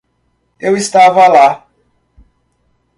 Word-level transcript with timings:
Eu 0.59 0.75
estava 0.75 1.27
lá. 1.27 1.67